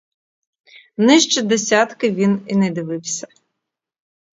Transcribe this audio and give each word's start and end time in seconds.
Нижче 0.97 1.41
десятки 1.41 2.07
й 2.47 2.55
не 2.55 2.71
дивився. 2.71 3.27